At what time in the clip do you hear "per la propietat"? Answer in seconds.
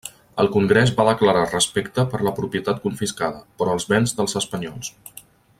2.15-2.83